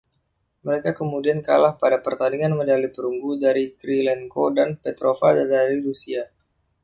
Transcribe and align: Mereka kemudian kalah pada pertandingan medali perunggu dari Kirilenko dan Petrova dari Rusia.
Mereka 0.65 0.89
kemudian 0.99 1.39
kalah 1.47 1.73
pada 1.81 1.97
pertandingan 2.05 2.53
medali 2.59 2.87
perunggu 2.95 3.31
dari 3.45 3.63
Kirilenko 3.79 4.43
dan 4.57 4.69
Petrova 4.81 5.29
dari 5.53 5.75
Rusia. 5.85 6.23